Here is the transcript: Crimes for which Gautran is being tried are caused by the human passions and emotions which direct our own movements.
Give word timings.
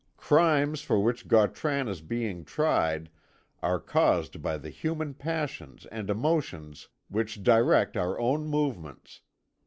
Crimes 0.17 0.81
for 0.81 0.99
which 0.99 1.27
Gautran 1.27 1.87
is 1.87 2.01
being 2.01 2.43
tried 2.43 3.11
are 3.61 3.79
caused 3.79 4.41
by 4.41 4.57
the 4.57 4.71
human 4.71 5.13
passions 5.13 5.85
and 5.91 6.09
emotions 6.09 6.87
which 7.07 7.43
direct 7.43 7.95
our 7.95 8.19
own 8.19 8.47
movements. 8.47 9.21